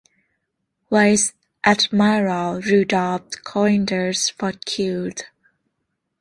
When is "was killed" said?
4.41-5.25